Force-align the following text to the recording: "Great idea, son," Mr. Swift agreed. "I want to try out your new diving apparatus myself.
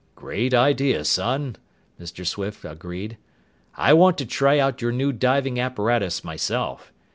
"Great 0.15 0.51
idea, 0.51 1.05
son," 1.05 1.57
Mr. 1.99 2.25
Swift 2.25 2.65
agreed. 2.65 3.19
"I 3.75 3.93
want 3.93 4.17
to 4.17 4.25
try 4.25 4.57
out 4.57 4.81
your 4.81 4.91
new 4.91 5.11
diving 5.13 5.59
apparatus 5.59 6.23
myself. 6.23 6.91